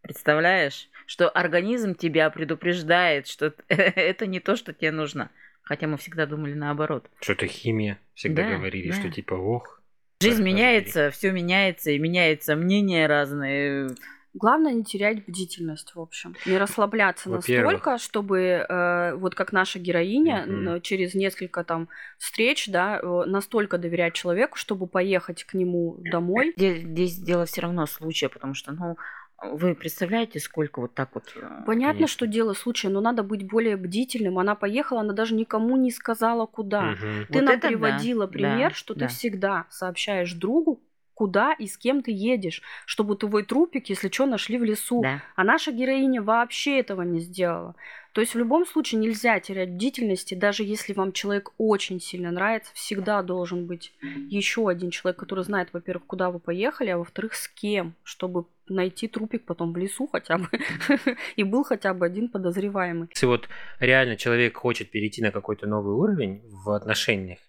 [0.00, 0.88] Представляешь?
[1.06, 5.30] Что организм тебя предупреждает, что это не то, что тебе нужно.
[5.60, 7.10] Хотя мы всегда думали наоборот.
[7.20, 7.98] Что-то химия.
[8.14, 8.96] Всегда Да, говорили, да.
[8.98, 9.82] что типа, ох.
[10.20, 13.90] Жизнь меняется, все меняется, и меняются мнения разные.
[14.38, 16.34] Главное не терять бдительность, в общем.
[16.44, 23.00] Не расслабляться настолько, чтобы, э, вот как наша героиня, н- через несколько там встреч, да,
[23.02, 26.52] э, настолько доверять человеку, чтобы поехать к нему домой.
[26.56, 28.96] Здесь, здесь дело все равно случая, потому что, ну,
[29.42, 31.32] вы представляете, сколько вот так вот...
[31.36, 32.06] э, Понятно, Конечно.
[32.08, 34.38] что дело случая, но надо быть более бдительным.
[34.38, 36.82] Она поехала, она даже никому не сказала, куда.
[36.82, 37.26] Мгм.
[37.28, 39.06] Ты Вот нам это да, приводила пример, да, что да.
[39.06, 40.80] ты всегда сообщаешь другу,
[41.14, 45.02] куда и с кем ты едешь, чтобы твой трупик, если что, нашли в лесу.
[45.02, 45.22] Да.
[45.34, 47.74] А наша героиня вообще этого не сделала.
[48.16, 52.72] То есть в любом случае нельзя терять бдительности, даже если вам человек очень сильно нравится,
[52.72, 53.92] всегда должен быть
[54.30, 59.06] еще один человек, который знает, во-первых, куда вы поехали, а во-вторых, с кем, чтобы найти
[59.06, 60.48] трупик потом в лесу хотя бы,
[61.36, 63.08] и был хотя бы один подозреваемый.
[63.10, 63.50] Если вот
[63.80, 67.40] реально человек хочет перейти на какой-то новый уровень в отношениях,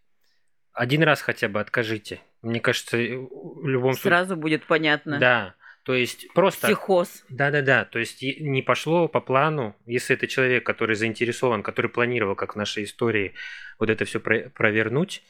[0.74, 2.20] один раз хотя бы откажите.
[2.42, 4.10] Мне кажется, в любом случае...
[4.10, 5.18] Сразу будет понятно.
[5.18, 5.56] Да.
[5.88, 6.68] То есть просто...
[6.68, 7.24] Психоз.
[7.30, 12.56] Да-да-да, то есть не пошло по плану, если это человек, который заинтересован, который планировал, как
[12.56, 13.36] в нашей истории,
[13.80, 15.24] вот это все провернуть,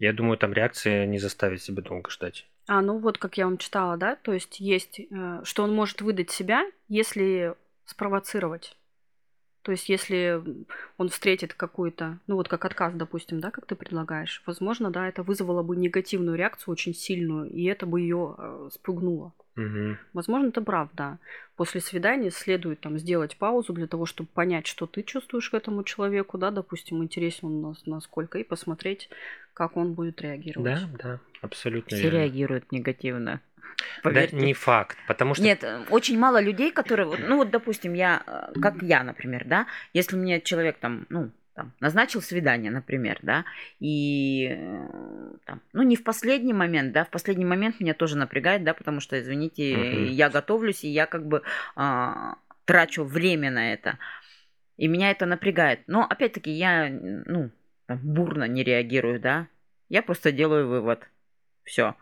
[0.00, 2.44] я думаю, там реакция не заставит себя долго ждать.
[2.66, 6.02] А, ну вот как я вам читала, да, то есть есть, э, что он может
[6.02, 8.76] выдать себя, если спровоцировать.
[9.62, 10.42] То есть если
[10.96, 15.22] он встретит какую-то, ну вот как отказ, допустим, да, как ты предлагаешь, возможно, да, это
[15.22, 19.32] вызвало бы негативную реакцию очень сильную, и это бы ее спугнуло.
[19.56, 19.98] Мгм.
[20.14, 21.18] Возможно, это правда.
[21.56, 25.84] После свидания следует там сделать паузу для того, чтобы понять, что ты чувствуешь к этому
[25.84, 29.10] человеку, да, допустим, интересен он нас насколько, и посмотреть,
[29.52, 30.80] как он будет реагировать.
[30.80, 32.16] Да, да, абсолютно Все верно.
[32.16, 33.40] реагируют негативно.
[33.60, 34.36] Да, Поверьте.
[34.36, 35.44] не факт, потому что...
[35.44, 39.44] Нет, э, очень мало людей, которые, вот, ну вот, допустим, я, э, как я, например,
[39.46, 43.44] да, если мне человек там, ну, там, назначил свидание, например, да,
[43.80, 44.88] и э,
[45.44, 49.00] там, ну не в последний момент, да, в последний момент меня тоже напрягает, да, потому
[49.00, 50.04] что, извините, Мгм.
[50.06, 51.42] я готовлюсь, и я как бы
[51.76, 53.98] а, трачу время на это,
[54.76, 55.80] и меня это напрягает.
[55.86, 57.50] Но опять-таки я, ну,
[57.86, 59.48] там, бурно не реагирую, да,
[59.88, 61.06] я просто делаю вывод,
[61.64, 61.94] все.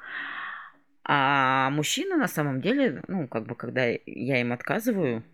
[1.11, 5.25] А мужчины на самом деле, ну, как бы, когда я им отказываю,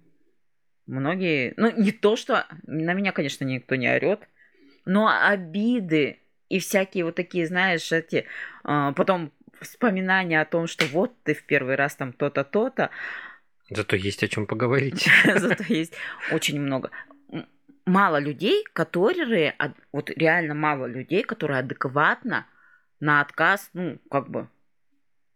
[0.86, 4.20] многие, ну, не то, что на меня, конечно, никто не орет,
[4.84, 8.26] но обиды и всякие вот такие, знаешь, эти,
[8.62, 12.90] а, потом вспоминания о том, что вот ты в первый раз там то-то, то-то,
[13.70, 15.08] Зато есть о чем поговорить.
[15.36, 15.94] зато есть
[16.30, 16.90] очень много.
[17.86, 22.46] Мало людей, которые, ад- вот реально мало людей, которые адекватно
[23.00, 24.48] на отказ, ну, как бы,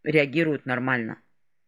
[0.04, 1.18] реагируют нормально.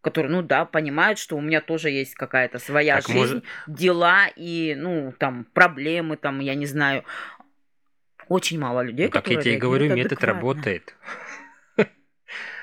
[0.02, 4.28] Которые, ну да, понимают, что у меня тоже есть какая-то своя Так, жизнь, может- дела
[4.34, 7.04] и, ну, там, проблемы, там, я не знаю.
[8.28, 10.32] Очень мало людей, Ну, так я которые тебе говорю, метод адекватно.
[10.34, 10.96] работает.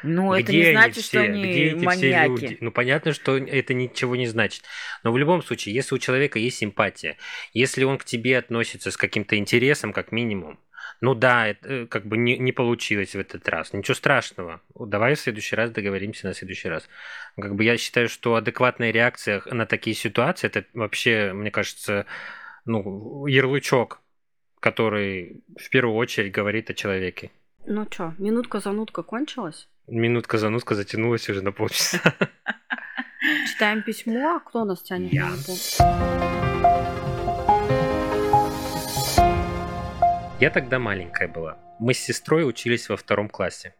[0.04, 1.20] Ну, это не значит, что все?
[1.22, 2.28] они Где эти все маньяки.
[2.30, 2.58] люди?
[2.62, 4.64] Ну, понятно, что это ничего не значит.
[5.04, 7.18] Но в любом случае, если у человека есть симпатия,
[7.54, 10.60] если он к тебе относится с каким-то интересом, как минимум,
[11.02, 13.74] ну да, это э, как бы не, не получилось в этот раз.
[13.74, 14.62] Ничего страшного.
[14.76, 16.88] Давай в следующий раз договоримся на следующий раз.
[17.36, 22.06] Как бы я считаю, что адекватная реакция на такие ситуации, это вообще, мне кажется,
[22.66, 24.02] ну, ярлычок,
[24.60, 27.32] который в первую очередь говорит о человеке.
[27.66, 29.68] Ну что, минутка-занутка кончилась?
[29.88, 32.00] Минутка занутка затянулась уже на полчаса.
[33.48, 34.40] Читаем письмо.
[34.40, 36.37] Кто нас тянет Я.
[40.40, 41.58] Я тогда маленькая была.
[41.80, 43.74] Мы с сестрой учились во втором классе.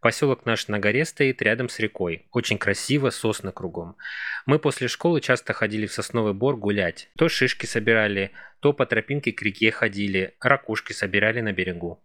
[0.00, 2.26] Поселок наш на горе стоит рядом с рекой.
[2.32, 3.96] Очень красиво, сосны кругом.
[4.44, 7.08] Мы после школы часто ходили в сосновый бор гулять.
[7.16, 12.02] То шишки собирали, то по тропинке к реке ходили, ракушки собирали на берегу.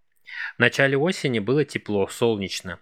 [0.57, 2.79] В начале осени было тепло, солнечно.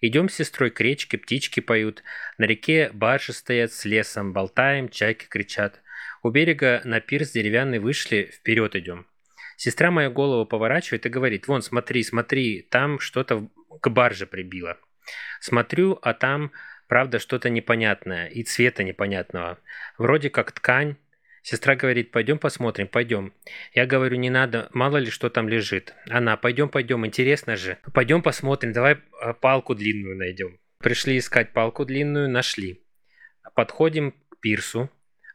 [0.00, 2.02] Идем с сестрой к речке, птички поют.
[2.36, 5.80] На реке баржи стоят с лесом, болтаем, чайки кричат.
[6.24, 9.06] У берега на пирс деревянный вышли, вперед идем.
[9.58, 13.48] Сестра моя голову поворачивает и говорит, вон, смотри, смотри, там что-то
[13.80, 14.78] к барже прибило.
[15.40, 16.52] Смотрю, а там,
[16.86, 19.58] правда, что-то непонятное и цвета непонятного.
[19.98, 20.94] Вроде как ткань.
[21.42, 23.32] Сестра говорит, пойдем посмотрим, пойдем.
[23.74, 25.92] Я говорю, не надо, мало ли что там лежит.
[26.08, 27.78] Она, пойдем, пойдем, интересно же.
[27.92, 30.60] Пойдем посмотрим, давай а, палку длинную найдем.
[30.78, 32.80] Пришли искать палку длинную, нашли.
[33.56, 34.88] Подходим к пирсу.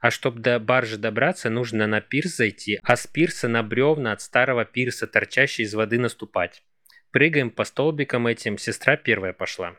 [0.03, 4.19] А чтобы до баржи добраться, нужно на пирс зайти, а с пирса на бревна от
[4.19, 6.61] старого пирса, торчащей из воды, наступать.
[7.11, 9.77] Прыгаем по столбикам этим, сестра первая пошла.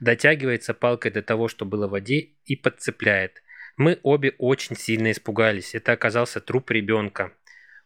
[0.00, 3.40] Дотягивается палкой до того, что было в воде, и подцепляет.
[3.76, 5.76] Мы обе очень сильно испугались.
[5.76, 7.32] Это оказался труп ребенка.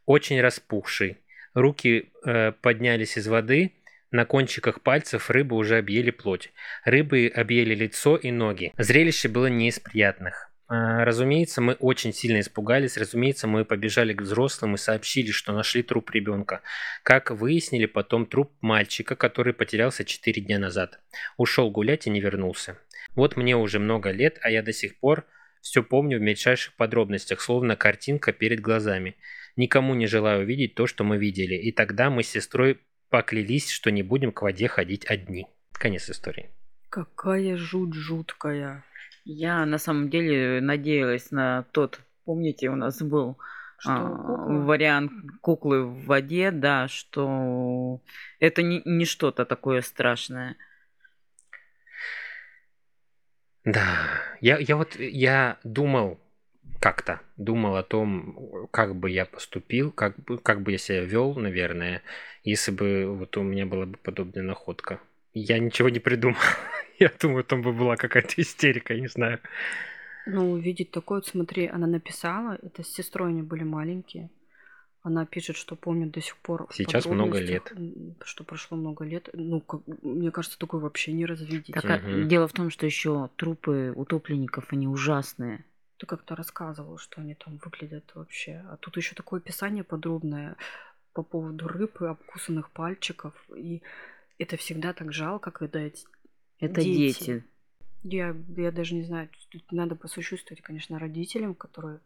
[0.07, 1.19] Очень распухший.
[1.53, 3.75] Руки э, поднялись из воды.
[4.11, 6.55] На кончиках пальцев рыбы уже объели плоть.
[6.87, 8.73] Рыбы объели лицо и ноги.
[8.79, 10.46] Зрелище было не из приятных.
[10.69, 12.97] Э, разумеется, мы очень сильно испугались.
[12.97, 16.63] Разумеется, мы побежали к взрослым и сообщили, что нашли труп ребенка.
[17.03, 21.01] Как выяснили, потом труп мальчика, который потерялся 4 дня назад.
[21.37, 22.79] Ушел гулять и не вернулся.
[23.15, 25.27] Вот мне уже много лет, а я до сих пор
[25.61, 29.17] все помню в мельчайших подробностях, словно картинка перед глазами.
[29.57, 31.55] Никому не желаю видеть то, что мы видели.
[31.55, 35.47] И тогда мы с сестрой поклялись, что не будем к воде ходить одни.
[35.73, 36.51] Конец истории.
[36.89, 38.85] Какая жуть жуткая.
[39.27, 43.37] Я на самом деле надеялась на тот, помните, у нас был
[43.79, 44.55] Что, а, кукла?
[44.65, 48.01] вариант куклы в воде, да, что
[48.39, 50.57] это не, не что-то такое страшное.
[53.65, 54.09] Да,
[54.41, 56.21] я, я вот, я думал
[56.81, 61.35] как-то, думал о том, как бы я поступил, как бы, как бы я себя вел,
[61.35, 62.03] наверное,
[62.45, 65.01] если бы вот у меня была бы подобная находка.
[65.39, 66.39] Я ничего не придумал.
[66.99, 69.39] Я думаю, там бы была какая-то истерика, я не знаю.
[70.25, 74.31] Ну, увидеть такое, вот смотри, она написала, это с сестрой они были маленькие.
[75.03, 76.67] Она пишет, что помнит до сих пор.
[76.73, 79.29] Сейчас много м, Что прошло много лет.
[79.35, 81.71] Ну, как, мне кажется, такое вообще не развидеть.
[81.75, 82.29] Так, Мгм.
[82.29, 85.65] дело в том, что еще трупы утопленников, они ужасные.
[85.99, 88.65] Ты как-то рассказывал, что они там выглядят вообще.
[88.71, 90.57] А тут еще такое описание подробное
[91.13, 93.35] по поводу рыб и обкусанных пальчиков.
[93.55, 93.83] И
[94.39, 96.07] это всегда так жалко, когда эти...
[96.59, 97.25] Это Дети.
[97.25, 97.45] дети.
[98.03, 102.01] Я, я даже не знаю, тут надо посочувствовать, конечно, родителям, которые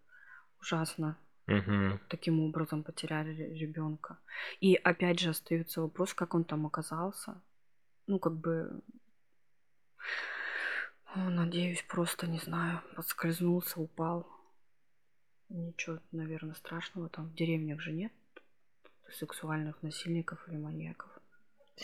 [0.61, 1.17] ужасно
[1.47, 2.01] Мгм.
[2.09, 4.19] таким образом потеряли ребенка.
[4.61, 7.41] И опять же остается вопрос, как он там оказался.
[8.07, 8.81] Ну, как бы...
[11.15, 14.27] О, Надеюсь, просто, не знаю, подскользнулся, упал.
[15.49, 18.13] Ничего, наверное, страшного там в деревнях же нет
[19.13, 21.10] сексуальных насильников или маньяков.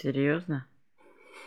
[0.01, 0.67] Серьезно?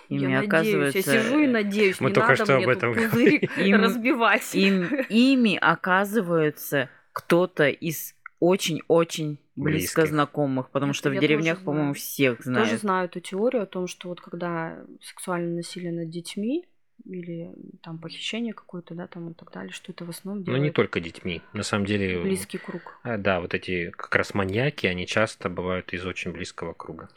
[0.10, 2.94] Ими, я надеюсь, я сижу и надеюсь, Мы не только надо что мне об этом
[2.94, 3.50] говорили.
[3.70, 4.56] Им- разбивать.
[4.56, 10.08] им, ими оказывается кто-то из очень-очень близко Близких.
[10.08, 12.80] знакомых, потому что в я деревнях, тоже по-моему, всех Тоже знают.
[12.80, 16.66] знаю эту теорию о том, что вот когда сексуальное насилие над детьми
[17.06, 17.52] или
[17.84, 21.00] там похищение какое-то, да, там и так далее, что это в основном Ну, не только
[21.02, 21.42] детьми.
[21.54, 22.98] На самом деле, близкий круг.
[23.04, 27.10] а, да, вот эти как раз маньяки, они часто бывают из очень близкого круга.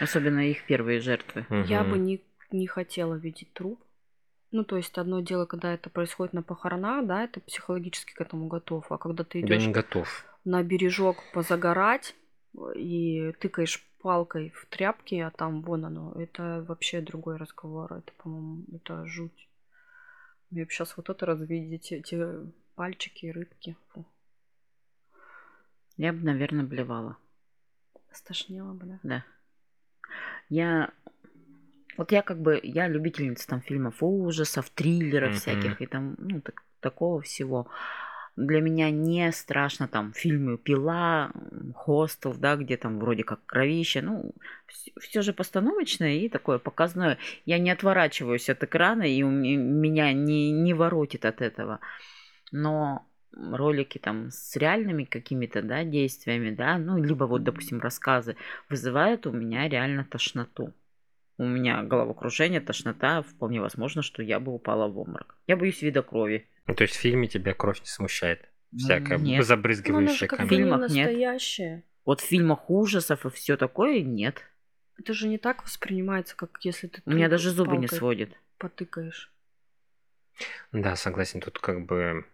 [0.00, 1.46] Особенно их первые жертвы.
[1.66, 1.90] Я Мгм.
[1.90, 3.80] бы не, не хотела видеть труп.
[4.50, 8.46] Ну, то есть одно дело, когда это происходит на похоронах, да, это психологически к этому
[8.46, 8.90] готов.
[8.92, 9.68] А когда ты Я идешь
[10.44, 12.14] на бережок позагорать
[12.76, 17.94] и тыкаешь палкой в тряпки, а там вон оно, это вообще другой разговор.
[17.94, 19.48] Это, по-моему, это жуть.
[20.50, 22.24] Мне бы сейчас вот это развидеть, эти
[22.76, 23.76] пальчики и рыбки.
[23.88, 24.06] Фу,
[25.96, 27.16] Я бы, наверное, блевала.
[28.12, 29.00] стошнило бы, да?
[29.02, 29.24] Да.
[30.48, 30.90] Я...
[31.96, 35.38] Вот я как бы, я любительница там фильмов ужасов, триллеров Мгм.
[35.40, 37.68] всяких и там, ну, так- такого всего.
[38.36, 41.30] Для меня не страшно там фильмы «Пила»,
[41.76, 44.02] «Хостел», да, где там вроде как кровище.
[44.02, 44.32] Ну,
[44.98, 47.18] все же постановочное и такое показное.
[47.46, 51.78] Я не отворачиваюсь от экрана, и у ме- меня не, не воротит от этого.
[52.50, 58.36] Но ролики там с реальными какими-то, да, действиями, да, ну, либо вот, допустим, рассказы,
[58.68, 60.72] вызывают у меня реально тошноту.
[61.36, 65.36] У меня головокружение, тошнота, вполне возможно, что я бы упала в обморок.
[65.46, 66.48] Я боюсь вида крови.
[66.66, 68.48] Ну, то есть в фильме тебя кровь не смущает?
[68.76, 69.38] Всякая Нет.
[70.22, 70.48] Ну, как камера.
[70.48, 71.82] бы не фильмах нет.
[72.04, 74.42] Вот в фильмах ужасов и все такое нет.
[74.98, 78.36] Это же не так воспринимается, как если ты У меня даже зубы не сводит.
[78.58, 79.32] потыкаешь.
[80.72, 82.24] Да, согласен, тут как бы...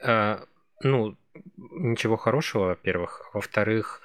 [0.00, 0.44] э,
[0.82, 1.16] ну,
[1.56, 3.30] ничего хорошего, во-первых.
[3.32, 4.02] Во-вторых,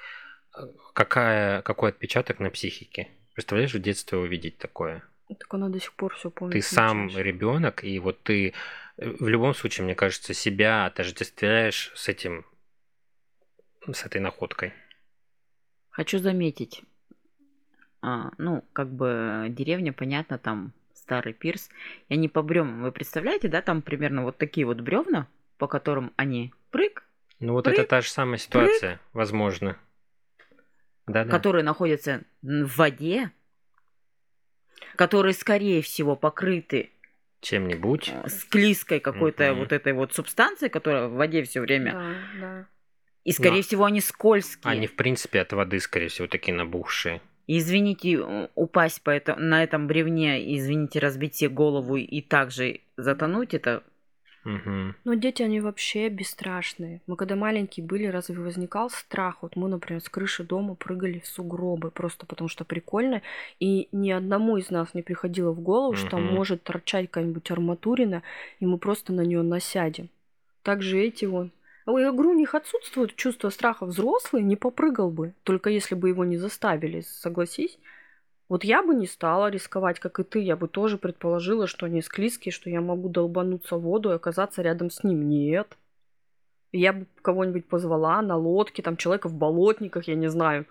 [0.93, 3.09] какая, какой отпечаток на психике?
[3.33, 5.03] Представляешь, в детстве увидеть такое?
[5.27, 6.53] Так она до сих пор все помнит.
[6.53, 8.53] Ты сам ребенок, и вот ты
[8.97, 12.45] э, в любом случае, мне кажется, себя отождествляешь с этим,
[13.89, 14.73] с этой находкой.
[15.89, 16.83] Хочу заметить,
[18.01, 21.69] а, ну, как бы деревня, понятно, там старый пирс,
[22.09, 22.83] и они по бревнам.
[22.83, 25.27] Вы представляете, да, там примерно вот такие вот бревна,
[25.61, 27.03] по которым они прыг
[27.39, 29.77] Ну вот Прыг, это та же самая ситуация, возможно.
[31.05, 31.29] Да, да.
[31.29, 33.31] которые находятся в воде,
[34.95, 36.89] которые, скорее всего, покрыты
[37.41, 38.09] Чем-нибудь.
[38.11, 39.59] э, склизкой какой-то Мгм.
[39.59, 41.91] вот этой вот субстанцией, которая в воде все время.
[41.91, 42.65] Да, да.
[43.23, 43.67] И, скорее Да.
[43.67, 44.71] всего, они скользкие.
[44.71, 47.21] Они, в принципе, от воды, скорее всего, такие набухшие.
[47.45, 53.53] Извините, э, упасть по это, на этом бревне, извините, разбить себе голову и также затонуть,
[53.53, 53.83] это
[54.43, 54.95] Мгм.
[55.03, 57.01] Но дети, они вообще бесстрашные.
[57.07, 59.37] Мы когда маленькие были, разве возникал страх?
[59.41, 63.21] Вот мы, например, с крыши дома прыгали в сугробы, просто потому что прикольно.
[63.59, 66.33] И ни одному из нас не приходило в голову, что там Мгм.
[66.33, 68.23] может торчать какая-нибудь арматурина,
[68.59, 70.09] и мы просто на нее насядем.
[70.63, 71.51] Также эти вон.
[71.85, 73.85] А Я говорю, у них отсутствует чувство страха.
[73.85, 77.77] Взрослый не попрыгал бы, только если бы его не заставили, согласись.
[78.51, 80.39] Вот я бы не стала рисковать, как и ты.
[80.39, 84.61] Я бы тоже предположила, что они склизкие, что я могу долбануться в воду и оказаться
[84.61, 85.29] рядом с ним.
[85.29, 85.77] Нет.
[86.73, 90.65] Я бы кого-нибудь позвала на лодке, там человека в болотниках, я не знаю,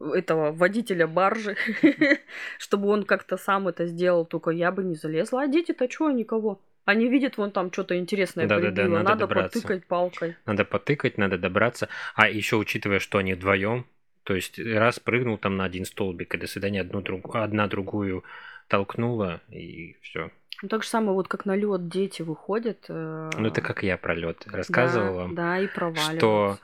[0.00, 1.56] этого водителя баржи,
[2.58, 5.42] чтобы он как-то сам это сделал, только я бы не залезла.
[5.42, 6.58] А дети-то что, никого?
[6.86, 9.58] Они видят вон там что-то интересное Да-да-да, прибило, надо надо добраться.
[9.58, 10.36] потыкать палкой.
[10.46, 11.90] Надо потыкать, надо добраться.
[12.14, 13.84] А еще учитывая, что они вдвоем,
[14.24, 17.34] то есть раз прыгнул там на один столбик, и до свидания одну друг...
[17.36, 18.24] одна другую
[18.68, 20.30] толкнула, и все.
[20.62, 22.86] Ну, так же самое, вот как на лед дети выходят.
[22.88, 25.34] э, Ну это как я про лед рассказывал да, вам.
[25.34, 26.16] Да, и проваливаются.
[26.16, 26.58] что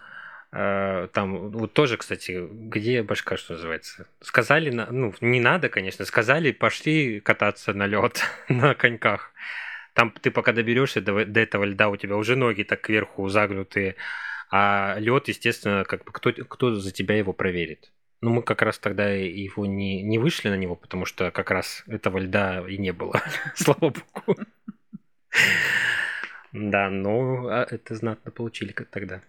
[0.52, 6.04] э, там вот тоже, кстати, где башка, что называется, сказали, на- ну не надо, конечно,
[6.04, 9.32] сказали, пошли кататься на лед на коньках.
[9.92, 13.96] Там ты пока доберешься до, до этого льда, у тебя уже ноги так кверху загнутые,
[14.50, 17.92] а лед, естественно, как бы кто, кто за тебя его проверит.
[18.20, 21.84] Ну, мы как раз тогда его не, не вышли на него, потому что как раз
[21.86, 23.20] этого льда и не было,
[23.54, 24.40] слава богу.
[26.52, 29.22] Да, но а, это знатно получили как тогда.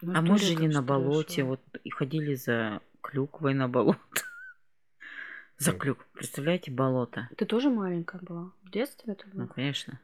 [0.00, 4.00] Ну, А мы жили конечно, на болоте, вот и ходили за клюквой на болото.
[5.58, 6.04] За клюк.
[6.14, 7.28] Представляете, болото?
[7.36, 8.50] Ты тоже маленькая была?
[8.64, 9.52] В детстве это Ну, было?
[9.54, 10.00] конечно.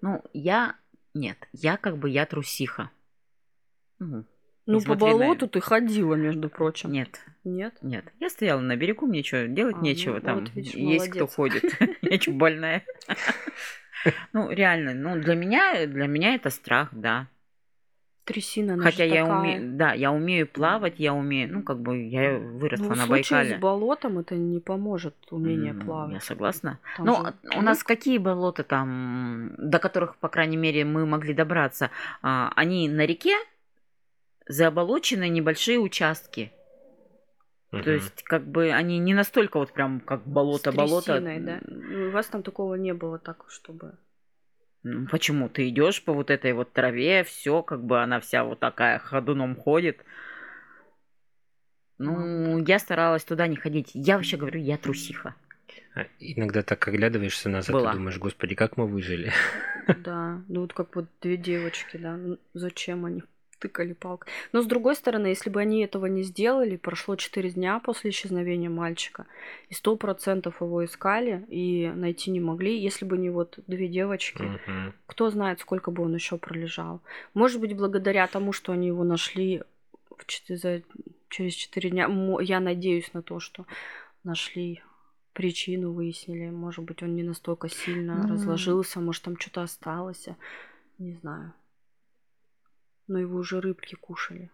[0.00, 0.74] Ну, я...
[1.14, 2.90] Нет, я как бы я трусиха.
[3.98, 4.24] Ну,
[4.66, 6.92] Ну, по смотри на- болоту ты ходила, между прочим.
[6.92, 7.74] нет, Нет?
[7.82, 8.04] нет.
[8.20, 10.14] Я стояла на берегу, мне что, делать А, нечего.
[10.16, 11.34] ну Там вот видишь, есть кто молодец.
[11.34, 11.64] ходит.
[12.02, 12.84] Я что, больная?
[14.32, 17.26] Ну, реально, ну, для меня, для меня это страх, да.
[18.24, 19.38] Трясина, она Хотя я такая.
[19.40, 23.06] умею, да, я умею плавать, я умею, ну, как бы я Ну, выросла в на
[23.06, 23.56] Байкале.
[23.56, 26.12] с болотом это не поможет умение М, плавать.
[26.14, 26.78] Я согласна.
[26.96, 31.32] Там Ну, же у нас какие болота там, до которых, по крайней мере, мы могли
[31.34, 31.90] добраться?
[32.22, 33.34] А, Они на реке,
[34.48, 36.52] заболочены небольшие участки.
[37.70, 37.90] То Мгм.
[37.90, 41.20] есть, как бы, они не настолько вот прям как болото-болото.
[41.20, 41.60] да?
[41.66, 43.98] Ну, У вас там такого не было так, чтобы...
[44.84, 45.48] Ну, Почему?
[45.48, 49.54] Ты идешь по вот этой вот траве, все, как бы она вся вот такая ходуном
[49.54, 50.02] ходит.
[51.98, 53.90] Ну, я старалась туда не ходить.
[53.92, 55.34] Я вообще говорю, я трусиха.
[55.94, 57.90] А Иногда так оглядываешься назад Была.
[57.92, 59.32] и думаешь, господи, как мы выжили.
[60.04, 63.22] Да, ну вот как вот две девочки, да, ну зачем они
[63.58, 64.32] тыкали палкой.
[64.52, 68.70] Но с другой стороны, если бы они этого не сделали, прошло 4 дня после исчезновения
[68.70, 69.26] мальчика,
[69.68, 74.42] и сто процентов его искали и найти не могли, если бы не вот две девочки,
[74.42, 74.94] Мгм.
[75.06, 77.00] кто знает, сколько бы он еще пролежал.
[77.34, 79.62] Может быть, благодаря тому, что они его нашли
[80.16, 80.82] в чет- за-
[81.28, 82.08] через 4 дня,
[82.40, 83.66] я надеюсь на то, что
[84.24, 84.82] нашли
[85.32, 86.50] причину, выяснили.
[86.50, 88.28] Может быть, он не настолько сильно Ну.
[88.34, 90.28] разложился, может, там что-то осталось.
[90.98, 91.52] Не знаю.
[93.08, 94.50] Но его уже рыбки кушали.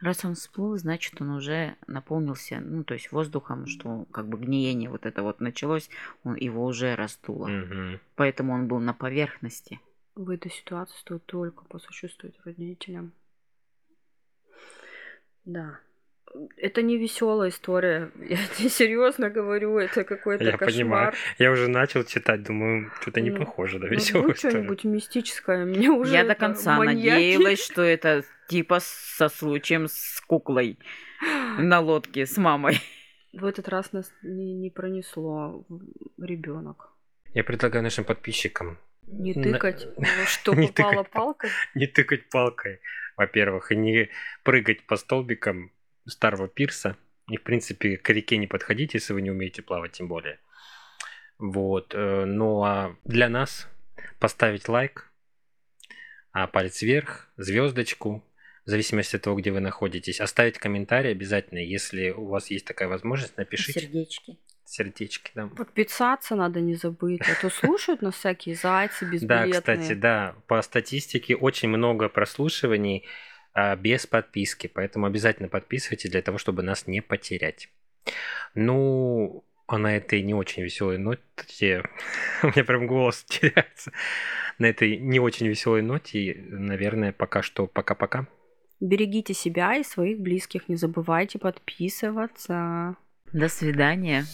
[0.00, 4.88] Раз он всплыл, значит, он уже наполнился, ну, то есть воздухом, что как бы гниение
[4.88, 5.90] вот это вот началось,
[6.24, 7.48] он, его уже раздуло.
[7.48, 8.00] Мгм.
[8.14, 9.80] Поэтому он был на поверхности.
[10.14, 13.12] В этой ситуации стоит только посочувствовать родителям.
[15.44, 15.80] Да.
[16.56, 18.10] Это не веселая история.
[18.28, 21.12] Я тебе серьезно говорю, это какой-то Я понимаю.
[21.12, 21.14] кошмар.
[21.38, 24.58] Я уже начал читать, думаю, что-то не Ну, похоже на Ну, веселую будет историю.
[24.64, 25.64] что-нибудь мистическое.
[25.64, 27.08] Меня уже Я до конца маньяки.
[27.10, 30.78] надеялась, что это типа со случаем с куклой
[31.58, 32.78] на лодке с мамой.
[33.32, 35.64] В этот раз нас не, не пронесло
[36.18, 36.90] ребенок.
[37.34, 41.50] Я предлагаю нашим подписчикам Не На- тыкать, во что Не попало тыкать палкой.
[41.74, 42.80] не тыкать палкой,
[43.16, 44.08] во-первых, и не
[44.44, 45.70] прыгать по столбикам
[46.08, 46.96] старого пирса.
[47.30, 50.38] И, в принципе, к реке не подходить, если вы не умеете плавать, тем более.
[51.38, 51.94] Вот.
[51.94, 53.68] э, Ну, а для нас
[54.18, 55.10] поставить лайк,
[56.32, 58.24] а палец вверх, звездочку,
[58.64, 60.20] в зависимости от того, где вы находитесь.
[60.20, 64.38] Оставить комментарий обязательно, если у вас есть такая возможность, напишите Сердечки.
[64.64, 65.32] сердечки.
[65.34, 65.46] Да.
[65.46, 69.52] Подписаться надо не забыть, а то слушают нас всякие зайцы Да, безбилетные.
[69.52, 73.06] кстати, да, по статистике очень много прослушиваний
[73.78, 74.66] без подписки.
[74.66, 77.68] Поэтому обязательно подписывайтесь для того, чтобы нас не потерять.
[78.54, 81.82] Ну, а на этой не очень веселой ноте,
[82.42, 83.92] у меня прям голос теряется,
[84.58, 88.26] на этой не очень веселой ноте, наверное, пока что пока-пока.
[88.80, 92.96] Берегите себя и своих близких, не забывайте подписываться.
[93.32, 94.24] До свидания.